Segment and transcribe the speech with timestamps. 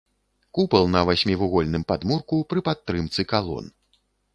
[0.57, 3.75] Купал на васьмівугольным падмурку пры падтрымцы калон.